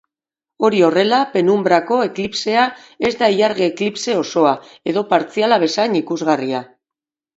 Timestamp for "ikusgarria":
6.01-6.65